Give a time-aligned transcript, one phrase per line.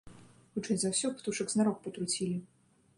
[0.55, 2.37] Хутчэй за ўсё, птушак знарок патруцілі.